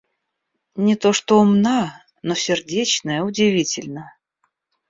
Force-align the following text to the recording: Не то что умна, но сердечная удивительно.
Не 0.75 0.95
то 0.95 1.13
что 1.13 1.39
умна, 1.39 2.01
но 2.23 2.33
сердечная 2.33 3.21
удивительно. 3.21 4.09